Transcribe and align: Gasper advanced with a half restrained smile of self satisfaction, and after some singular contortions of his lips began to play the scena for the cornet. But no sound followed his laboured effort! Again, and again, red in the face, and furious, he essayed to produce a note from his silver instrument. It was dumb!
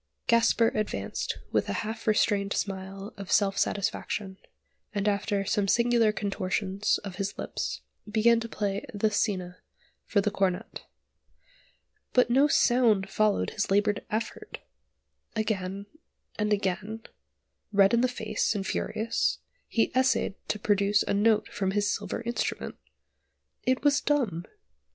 Gasper 0.25 0.69
advanced 0.69 1.37
with 1.51 1.69
a 1.69 1.73
half 1.85 2.07
restrained 2.07 2.53
smile 2.53 3.13
of 3.17 3.31
self 3.31 3.55
satisfaction, 3.59 4.37
and 4.95 5.07
after 5.07 5.45
some 5.45 5.67
singular 5.67 6.11
contortions 6.11 6.97
of 7.03 7.17
his 7.17 7.37
lips 7.37 7.81
began 8.09 8.39
to 8.39 8.49
play 8.49 8.83
the 8.95 9.11
scena 9.11 9.57
for 10.07 10.19
the 10.19 10.31
cornet. 10.31 10.85
But 12.13 12.31
no 12.31 12.47
sound 12.47 13.11
followed 13.11 13.51
his 13.51 13.69
laboured 13.69 14.03
effort! 14.09 14.57
Again, 15.35 15.85
and 16.35 16.51
again, 16.51 17.03
red 17.71 17.93
in 17.93 18.01
the 18.01 18.07
face, 18.07 18.55
and 18.55 18.65
furious, 18.65 19.37
he 19.67 19.91
essayed 19.95 20.33
to 20.47 20.57
produce 20.57 21.03
a 21.03 21.13
note 21.13 21.47
from 21.49 21.69
his 21.73 21.93
silver 21.93 22.21
instrument. 22.23 22.75
It 23.67 23.83
was 23.83 24.01
dumb! 24.01 24.45